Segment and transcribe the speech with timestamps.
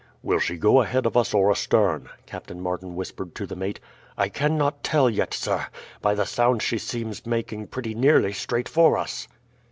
[0.23, 3.79] "Will she go ahead of us or astern?" Captain Martin whispered to the mate.
[4.17, 5.67] "I cannot tell yet, sir.
[6.01, 9.27] By the sound she seems making pretty nearly straight for us."